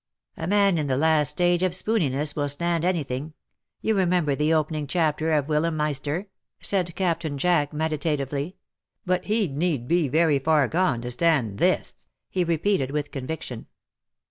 "A 0.35 0.47
man 0.47 0.79
in 0.79 0.87
the 0.87 0.97
last 0.97 1.29
stage 1.29 1.61
of 1.61 1.75
spooniness 1.75 2.35
will 2.35 2.49
stand 2.49 2.83
anything— 2.83 3.35
you 3.83 3.93
remember 3.95 4.33
the 4.33 4.51
opening 4.51 4.87
chapter 4.87 5.31
of 5.31 5.45
^ 5.45 5.47
Wilhelm 5.47 5.77
Meister 5.77 6.21
?^" 5.77 6.21
said 6.59 6.95
Captain 6.95 7.37
Jack, 7.37 7.69
medita 7.71 8.17
tively 8.17 8.55
—'* 8.89 9.05
but 9.05 9.25
he\l 9.25 9.53
need 9.53 9.87
be 9.87 10.07
very 10.07 10.39
far 10.39 10.67
gone 10.67 11.01
to 11.01 11.11
stand 11.11 11.59
this^^ 11.59 12.07
he 12.31 12.43
repeated, 12.43 12.89
with 12.89 13.11
conviction. 13.11 13.67